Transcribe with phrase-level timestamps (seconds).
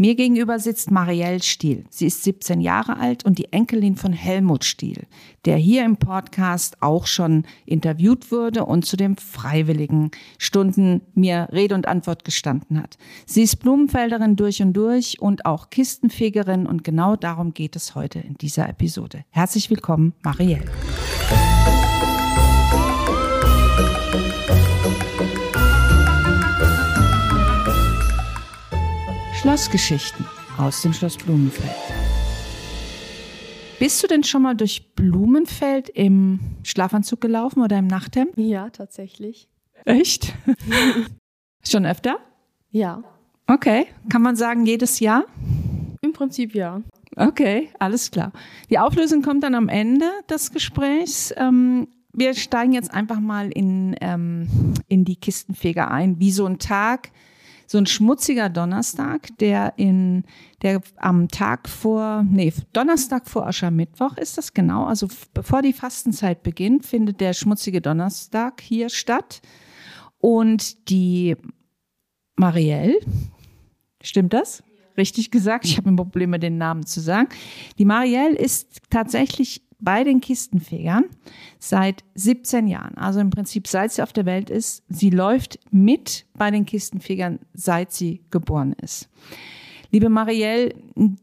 [0.00, 1.84] Mir gegenüber sitzt Marielle Stiel.
[1.90, 5.06] Sie ist 17 Jahre alt und die Enkelin von Helmut Stiel,
[5.44, 11.74] der hier im Podcast auch schon interviewt wurde und zu den freiwilligen Stunden mir Rede
[11.74, 12.96] und Antwort gestanden hat.
[13.26, 18.20] Sie ist Blumenfelderin durch und durch und auch Kistenfegerin und genau darum geht es heute
[18.20, 19.26] in dieser Episode.
[19.28, 20.64] Herzlich willkommen, Marielle.
[29.40, 30.26] Schlossgeschichten
[30.58, 31.74] aus dem Schloss Blumenfeld.
[33.78, 38.32] Bist du denn schon mal durch Blumenfeld im Schlafanzug gelaufen oder im Nachthemd?
[38.36, 39.48] Ja, tatsächlich.
[39.86, 40.34] Echt?
[41.66, 42.18] schon öfter?
[42.70, 43.02] Ja.
[43.46, 43.86] Okay.
[44.10, 45.24] Kann man sagen, jedes Jahr?
[46.02, 46.82] Im Prinzip ja.
[47.16, 48.32] Okay, alles klar.
[48.68, 51.32] Die Auflösung kommt dann am Ende des Gesprächs.
[51.38, 56.58] Ähm, wir steigen jetzt einfach mal in, ähm, in die Kistenfeger ein, wie so ein
[56.58, 57.10] Tag
[57.70, 60.24] so ein schmutziger Donnerstag, der in
[60.60, 64.86] der am Tag vor, nee, Donnerstag vor Aschermittwoch ist das genau.
[64.86, 69.40] Also bevor die Fastenzeit beginnt, findet der schmutzige Donnerstag hier statt.
[70.18, 71.36] Und die
[72.34, 72.98] Marielle,
[74.02, 74.64] stimmt das?
[74.96, 77.28] Richtig gesagt, ich habe ein Problem mit den Namen zu sagen.
[77.78, 81.04] Die Marielle ist tatsächlich bei den Kistenfegern
[81.58, 82.96] seit 17 Jahren.
[82.96, 84.82] Also im Prinzip seit sie auf der Welt ist.
[84.88, 89.08] Sie läuft mit bei den Kistenfegern, seit sie geboren ist.
[89.90, 90.74] Liebe Marielle,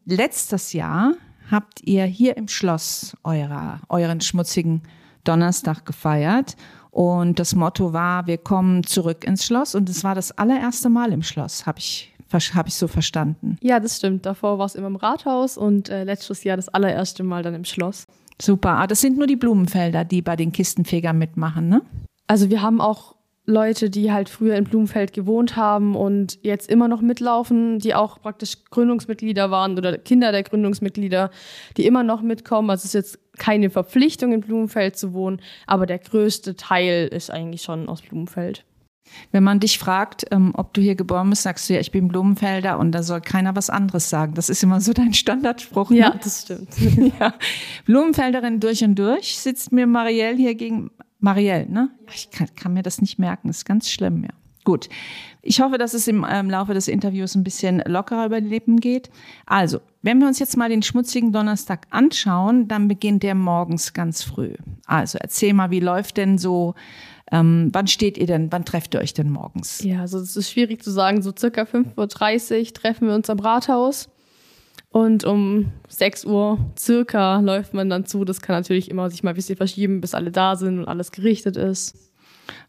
[0.06, 1.14] letztes Jahr
[1.50, 4.82] habt ihr hier im Schloss eurer, euren schmutzigen
[5.24, 6.56] Donnerstag gefeiert.
[6.92, 9.76] Und das Motto war, wir kommen zurück ins Schloss.
[9.76, 13.58] Und es war das allererste Mal im Schloss, habe ich, hab ich so verstanden.
[13.62, 14.26] Ja, das stimmt.
[14.26, 17.66] Davor war es immer im Rathaus und äh, letztes Jahr das allererste Mal dann im
[17.66, 18.06] Schloss.
[18.42, 18.78] Super.
[18.78, 21.82] Ah, das sind nur die Blumenfelder, die bei den Kistenfegern mitmachen, ne?
[22.28, 23.16] Also wir haben auch
[23.50, 28.22] Leute, die halt früher in Blumenfeld gewohnt haben und jetzt immer noch mitlaufen, die auch
[28.22, 31.32] praktisch Gründungsmitglieder waren oder Kinder der Gründungsmitglieder,
[31.78, 32.70] die immer noch mitkommen.
[32.70, 37.32] Also es ist jetzt keine Verpflichtung in Blumenfeld zu wohnen, aber der größte Teil ist
[37.32, 38.66] eigentlich schon aus Blumenfeld.
[39.32, 42.08] Wenn man dich fragt, ähm, ob du hier geboren bist, sagst du ja, ich bin
[42.08, 44.34] Blumenfelder und da soll keiner was anderes sagen.
[44.34, 45.90] Das ist immer so dein Standardspruch.
[45.90, 45.98] Ne?
[45.98, 46.70] Ja, das stimmt.
[47.20, 47.34] ja.
[47.86, 51.90] Blumenfelderin durch und durch sitzt mir Marielle hier gegen Marielle, ne?
[52.14, 54.30] Ich kann, kann, mir das nicht merken, das ist ganz schlimm, ja.
[54.64, 54.90] Gut.
[55.42, 58.82] Ich hoffe, dass es im ähm, Laufe des Interviews ein bisschen lockerer über die Lippen
[58.82, 59.10] geht.
[59.46, 64.24] Also, wenn wir uns jetzt mal den schmutzigen Donnerstag anschauen, dann beginnt der morgens ganz
[64.24, 64.56] früh.
[64.86, 66.76] Also, erzähl mal, wie läuft denn so
[67.32, 69.84] ähm, wann steht ihr denn, wann trefft ihr euch denn morgens?
[69.84, 71.22] Ja, also es ist schwierig zu sagen.
[71.22, 74.10] So circa 5.30 Uhr treffen wir uns am Rathaus.
[74.90, 78.24] Und um 6 Uhr circa läuft man dann zu.
[78.24, 81.12] Das kann natürlich immer sich mal ein bisschen verschieben, bis alle da sind und alles
[81.12, 81.96] gerichtet ist.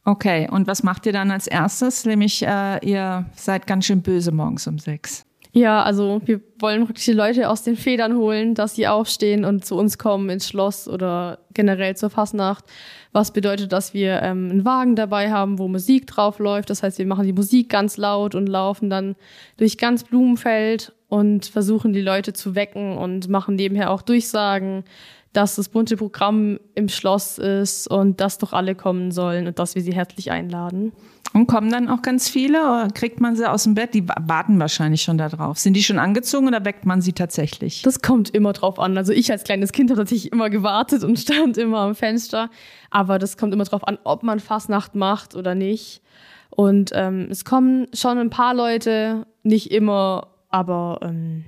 [0.04, 2.04] Okay, und was macht ihr dann als erstes?
[2.04, 5.24] Nämlich, äh, ihr seid ganz schön böse morgens um sechs.
[5.58, 9.64] Ja, also wir wollen wirklich die Leute aus den Federn holen, dass sie aufstehen und
[9.64, 12.64] zu uns kommen ins Schloss oder generell zur Fasnacht.
[13.10, 16.70] Was bedeutet, dass wir ähm, einen Wagen dabei haben, wo Musik drauf läuft.
[16.70, 19.16] Das heißt, wir machen die Musik ganz laut und laufen dann
[19.56, 24.84] durch ganz Blumenfeld und versuchen die Leute zu wecken und machen nebenher auch Durchsagen,
[25.32, 29.74] dass das bunte Programm im Schloss ist und dass doch alle kommen sollen und dass
[29.74, 30.92] wir sie herzlich einladen.
[31.34, 33.94] Und kommen dann auch ganz viele oder kriegt man sie aus dem Bett?
[33.94, 35.58] Die warten wahrscheinlich schon da drauf.
[35.58, 37.82] Sind die schon angezogen oder weckt man sie tatsächlich?
[37.82, 38.96] Das kommt immer drauf an.
[38.96, 42.50] Also ich als kleines Kind habe natürlich immer gewartet und stand immer am Fenster.
[42.90, 46.02] Aber das kommt immer drauf an, ob man Fastnacht macht oder nicht.
[46.50, 51.44] Und ähm, es kommen schon ein paar Leute, nicht immer, aber ähm,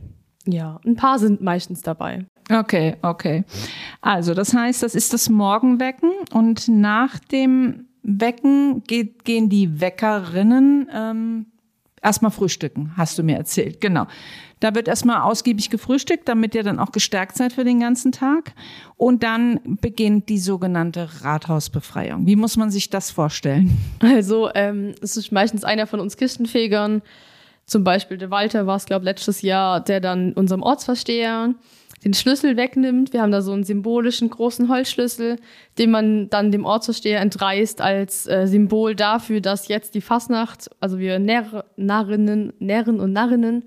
[0.47, 2.27] ja, ein paar sind meistens dabei.
[2.51, 3.45] Okay, okay.
[4.01, 10.89] Also das heißt, das ist das Morgenwecken und nach dem Wecken geht, gehen die Weckerinnen
[10.93, 11.47] ähm,
[12.03, 13.81] erstmal frühstücken, hast du mir erzählt.
[13.81, 14.07] Genau.
[14.61, 18.53] Da wird erstmal ausgiebig gefrühstückt, damit ihr dann auch gestärkt seid für den ganzen Tag.
[18.97, 22.27] Und dann beginnt die sogenannte Rathausbefreiung.
[22.27, 23.77] Wie muss man sich das vorstellen?
[24.01, 27.03] Also, ähm, es ist meistens einer von uns Kistenfegern,
[27.71, 31.55] zum Beispiel der Walter war es, glaube letztes Jahr, der dann unserem Ortsversteher
[32.05, 33.13] den Schlüssel wegnimmt.
[33.13, 35.37] Wir haben da so einen symbolischen großen Holzschlüssel,
[35.79, 40.99] den man dann dem Ortsversteher entreißt als äh, Symbol dafür, dass jetzt die Fasnacht, also
[40.99, 43.65] wir Narr Narrinnen, Närren und Narrinnen,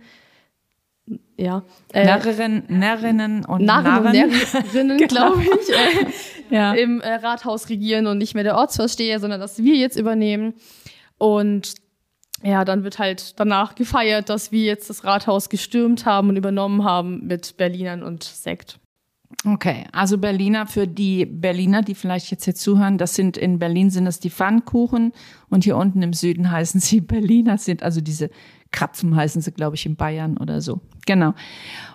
[1.37, 1.63] ja.
[1.91, 4.05] Äh, Narren, Närrinnen und Narren, Narren.
[4.05, 5.33] und Närrinnen, genau.
[5.33, 6.05] glaube ich, äh,
[6.55, 6.73] ja.
[6.73, 10.53] im äh, Rathaus regieren und nicht mehr der Ortsversteher, sondern dass wir jetzt übernehmen.
[11.17, 11.82] Und
[12.43, 16.83] ja, dann wird halt danach gefeiert, dass wir jetzt das Rathaus gestürmt haben und übernommen
[16.83, 18.79] haben mit Berlinern und Sekt.
[19.45, 23.89] Okay, also Berliner für die Berliner, die vielleicht jetzt hier zuhören, das sind in Berlin
[23.89, 25.11] sind das die Pfannkuchen
[25.49, 28.29] und hier unten im Süden heißen sie Berliner, sind also diese
[28.71, 30.81] Krapfen heißen sie, glaube ich, in Bayern oder so.
[31.05, 31.33] Genau.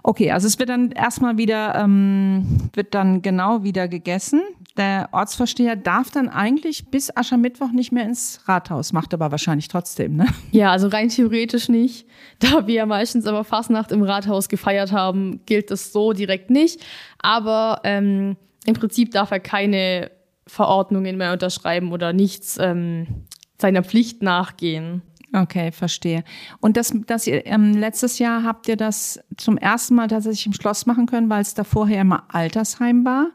[0.03, 4.41] Okay, also es wird dann erstmal wieder, ähm, wird dann genau wieder gegessen.
[4.79, 10.15] Der Ortsvorsteher darf dann eigentlich bis Aschermittwoch nicht mehr ins Rathaus, macht aber wahrscheinlich trotzdem,
[10.17, 10.27] ne?
[10.53, 12.07] Ja, also rein theoretisch nicht.
[12.39, 16.81] Da wir ja meistens aber Fastnacht im Rathaus gefeiert haben, gilt das so direkt nicht.
[17.19, 18.37] Aber ähm,
[18.67, 20.13] im Prinzip darf er keine
[20.47, 23.27] Verordnungen mehr unterschreiben oder nichts ähm,
[23.61, 25.03] seiner Pflicht nachgehen.
[25.33, 26.25] Okay, verstehe.
[26.61, 30.55] Und das, das ihr, ähm, letztes Jahr habt ihr das zum ersten Mal tatsächlich im
[30.55, 33.29] Schloss machen können, weil es da vorher immer Altersheim war.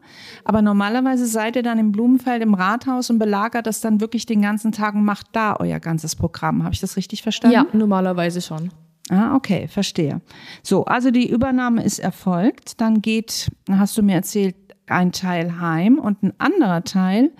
[0.43, 4.41] Aber normalerweise seid ihr dann im Blumenfeld im Rathaus und belagert das dann wirklich den
[4.41, 6.63] ganzen Tag und macht da euer ganzes Programm.
[6.63, 7.55] Habe ich das richtig verstanden?
[7.55, 8.71] Ja, normalerweise schon.
[9.09, 10.21] Ah, okay, verstehe.
[10.63, 12.81] So, also die Übernahme ist erfolgt.
[12.81, 14.55] Dann geht, hast du mir erzählt,
[14.87, 17.31] ein Teil heim und ein anderer Teil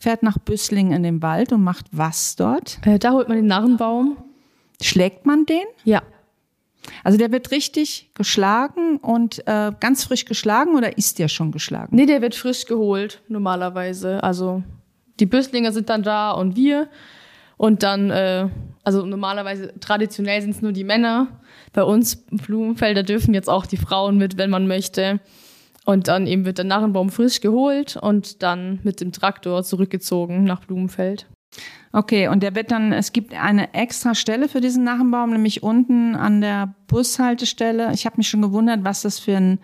[0.00, 2.78] fährt nach Büssling in den Wald und macht was dort?
[2.84, 4.16] Äh, da holt man den Narrenbaum.
[4.82, 5.62] Schlägt man den?
[5.84, 6.02] Ja.
[7.04, 11.94] Also der wird richtig geschlagen und äh, ganz frisch geschlagen oder ist der schon geschlagen?
[11.94, 14.22] Nee, der wird frisch geholt, normalerweise.
[14.22, 14.62] Also
[15.20, 16.88] die Büsslinger sind dann da und wir.
[17.58, 18.48] Und dann, äh,
[18.84, 21.28] also normalerweise, traditionell sind es nur die Männer.
[21.74, 25.20] Bei uns Blumenfelder dürfen jetzt auch die Frauen mit, wenn man möchte.
[25.86, 30.64] Und dann eben wird der Narrenbaum frisch geholt und dann mit dem Traktor zurückgezogen nach
[30.64, 31.26] Blumenfeld.
[31.92, 36.14] Okay, und der wird dann, es gibt eine extra Stelle für diesen Narrenbaum, nämlich unten
[36.14, 37.92] an der Bushaltestelle.
[37.92, 39.58] Ich habe mich schon gewundert, was das für ein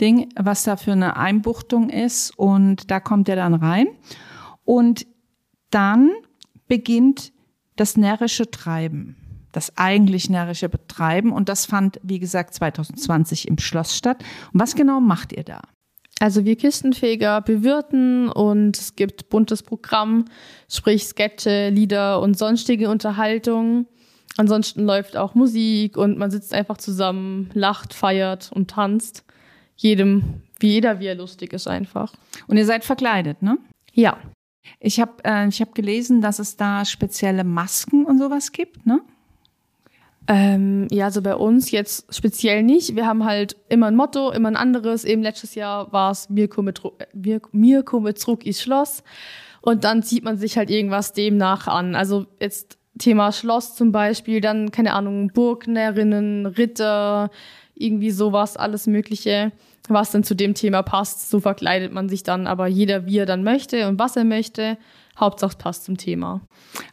[0.00, 2.38] Ding, was da für eine Einbuchtung ist.
[2.38, 3.88] Und da kommt er dann rein.
[4.64, 5.06] Und
[5.70, 6.10] dann
[6.68, 7.32] beginnt
[7.76, 9.16] das närrische Treiben
[9.52, 11.32] das eigentlich närrische Betreiben.
[11.32, 14.22] Und das fand, wie gesagt, 2020 im Schloss statt.
[14.52, 15.60] Und was genau macht ihr da?
[16.20, 20.26] Also wir Kistenfeger bewirten und es gibt buntes Programm,
[20.68, 23.86] sprich Sketche, Lieder und sonstige Unterhaltung.
[24.36, 29.24] Ansonsten läuft auch Musik und man sitzt einfach zusammen, lacht, feiert und tanzt.
[29.76, 32.12] Jedem, wie jeder, wie er lustig ist einfach.
[32.46, 33.58] Und ihr seid verkleidet, ne?
[33.92, 34.16] Ja.
[34.78, 39.00] Ich habe äh, ich hab gelesen, dass es da spezielle Masken und sowas gibt, ne?
[40.28, 42.94] Ähm, ja, also bei uns jetzt speziell nicht.
[42.94, 45.04] Wir haben halt immer ein Motto, immer ein anderes.
[45.04, 46.80] Eben letztes Jahr war es Mirko mit,
[47.52, 49.02] Mirko mit Zruck ist Schloss.
[49.60, 51.94] Und dann zieht man sich halt irgendwas demnach an.
[51.94, 57.30] Also jetzt Thema Schloss zum Beispiel, dann, keine Ahnung, Burgnerinnen, Ritter,
[57.74, 59.52] irgendwie sowas, alles Mögliche,
[59.88, 61.30] was dann zu dem Thema passt.
[61.30, 64.78] So verkleidet man sich dann, aber jeder, wie er dann möchte und was er möchte.
[65.18, 66.40] Hauptsache es passt zum Thema.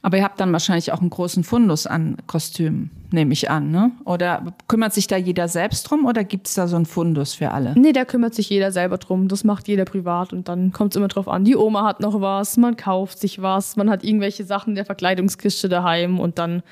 [0.01, 3.91] Aber ihr habt dann wahrscheinlich auch einen großen Fundus an Kostümen, nehme ich an, ne?
[4.05, 7.51] Oder kümmert sich da jeder selbst drum oder gibt es da so einen Fundus für
[7.51, 7.73] alle?
[7.77, 9.27] Nee, da kümmert sich jeder selber drum.
[9.27, 11.45] Das macht jeder privat und dann kommt es immer drauf an.
[11.45, 15.69] Die Oma hat noch was, man kauft sich was, man hat irgendwelche Sachen der Verkleidungskiste
[15.69, 16.63] daheim und dann.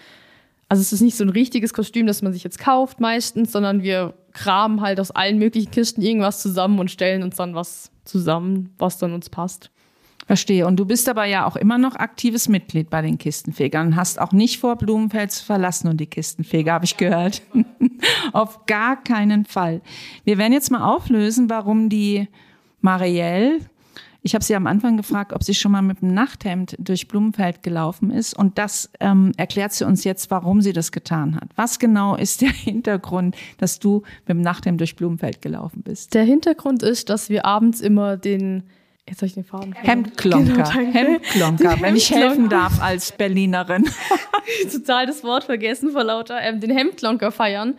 [0.70, 3.84] Also es ist nicht so ein richtiges Kostüm, das man sich jetzt kauft meistens, sondern
[3.84, 8.74] wir kramen halt aus allen möglichen Kisten irgendwas zusammen und stellen uns dann was zusammen,
[8.78, 9.72] was dann uns passt.
[10.28, 10.68] Verstehe.
[10.68, 14.34] Und du bist aber ja auch immer noch aktives Mitglied bei den Kistenfegern hast auch
[14.34, 17.42] nicht vor, Blumenfeld zu verlassen und die Kistenfeger, habe ich gehört.
[18.34, 19.82] Auf gar keinen Fall.
[20.26, 22.28] Wir werden jetzt mal auflösen, warum die
[22.82, 23.62] Marielle,
[24.22, 27.64] ich habe sie am Anfang gefragt, ob sie schon mal mit dem Nachthemd durch Blumenfeld
[27.64, 28.38] gelaufen ist.
[28.38, 31.48] Und das ähm, erklärt sie uns jetzt, warum sie das getan hat.
[31.56, 36.14] Was genau ist der Hintergrund, dass du mit dem Nachthemd durch Blumenfeld gelaufen bist?
[36.14, 38.64] Der Hintergrund ist, dass wir abends immer den
[39.08, 39.74] Jetzt habe ich den Faden.
[39.74, 40.64] Hemdklonker.
[40.64, 43.90] Genau, Hemdklonker, wenn ich helfen darf als Berlinerin.
[44.72, 46.40] Total das Wort vergessen vor lauter.
[46.42, 47.76] Ähm, den Hemdklonker feiern.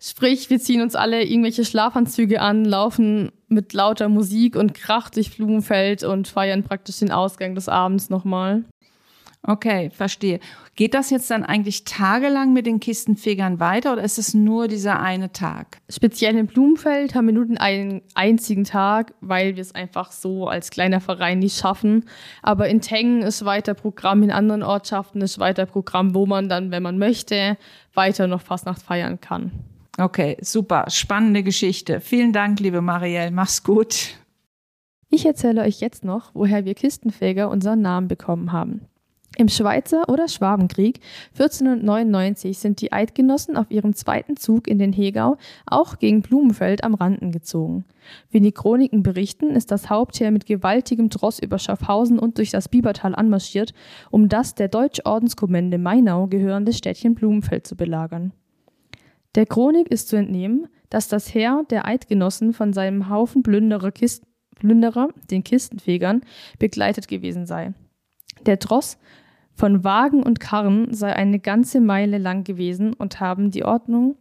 [0.00, 5.36] Sprich, wir ziehen uns alle irgendwelche Schlafanzüge an, laufen mit lauter Musik und Krach durch
[5.36, 8.64] Blumenfeld und feiern praktisch den Ausgang des Abends nochmal.
[9.42, 10.40] Okay, verstehe.
[10.74, 15.00] Geht das jetzt dann eigentlich tagelang mit den Kistenfegern weiter oder ist es nur dieser
[15.00, 15.78] eine Tag?
[15.88, 20.48] Speziell in Blumenfeld haben wir nur den einen einzigen Tag, weil wir es einfach so
[20.48, 22.04] als kleiner Verein nicht schaffen.
[22.42, 26.70] Aber in Tengen ist weiter Programm, in anderen Ortschaften ist weiter Programm, wo man dann,
[26.70, 27.56] wenn man möchte,
[27.94, 29.52] weiter noch Fastnacht feiern kann.
[29.98, 30.84] Okay, super.
[30.88, 32.00] Spannende Geschichte.
[32.00, 33.30] Vielen Dank, liebe Marielle.
[33.30, 34.16] Mach's gut.
[35.10, 38.82] Ich erzähle euch jetzt noch, woher wir Kistenfeger unseren Namen bekommen haben.
[39.36, 41.00] Im Schweizer oder Schwabenkrieg
[41.32, 46.94] 1499 sind die Eidgenossen auf ihrem zweiten Zug in den Hegau auch gegen Blumenfeld am
[46.94, 47.84] Randen gezogen.
[48.30, 52.68] Wie die Chroniken berichten, ist das Hauptheer mit gewaltigem Tross über Schaffhausen und durch das
[52.68, 53.74] Biebertal anmarschiert,
[54.10, 58.32] um das der Deutschordenskommende Mainau gehörende Städtchen Blumenfeld zu belagern.
[59.34, 64.24] Der Chronik ist zu entnehmen, dass das Heer der Eidgenossen von seinem Haufen Plünderer, Kist
[64.56, 66.22] Plünderer den Kistenfegern,
[66.58, 67.74] begleitet gewesen sei.
[68.46, 68.98] Der Tross
[69.54, 74.16] von Wagen und Karren sei eine ganze Meile lang gewesen und haben die Ordnung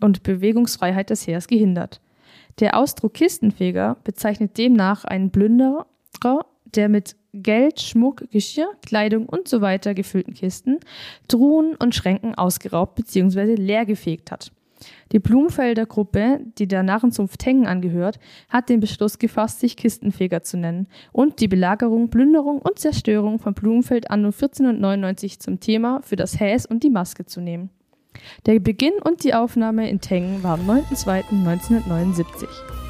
[0.00, 2.00] und Bewegungsfreiheit des Heers gehindert.
[2.60, 5.86] Der Ausdruck Kistenfeger bezeichnet demnach einen Plünderer,
[6.74, 10.78] der mit Geld, Schmuck, Geschirr, Kleidung und so weiter gefüllten Kisten,
[11.26, 13.54] Truhen und Schränken ausgeraubt bzw.
[13.54, 14.52] leergefegt hat.
[15.12, 20.56] Die Blumenfelder Gruppe, die der Narrenzunft Tengen angehört, hat den Beschluss gefasst, sich Kistenfeger zu
[20.56, 26.40] nennen und die Belagerung, Plünderung und Zerstörung von Blumenfeld anno 1499 zum Thema für das
[26.40, 27.70] Häs und die Maske zu nehmen.
[28.46, 32.83] Der Beginn und die Aufnahme in Tengen war am 9.2.1979.